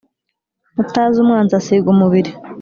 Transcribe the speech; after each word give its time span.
Utazi 0.81 1.17
umwanzi 1.23 1.53
asiga 1.59 1.87
umubiri. 1.93 2.31